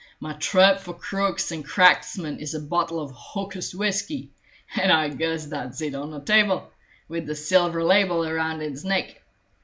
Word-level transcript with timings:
"My 0.19 0.33
trap 0.33 0.79
for 0.79 0.95
crooks 0.95 1.51
and 1.51 1.63
cracksmen 1.63 2.39
is 2.39 2.55
a 2.55 2.59
bottle 2.59 2.99
of 2.99 3.11
hocussed 3.11 3.75
whiskey, 3.75 4.31
and 4.75 4.91
I 4.91 5.09
guess 5.09 5.45
that's 5.45 5.79
it 5.79 5.93
on 5.93 6.09
the 6.09 6.19
table, 6.19 6.71
with 7.07 7.27
the 7.27 7.35
silver 7.35 7.83
label 7.83 8.27
around 8.27 8.63
its 8.63 8.83
neck. 8.83 9.21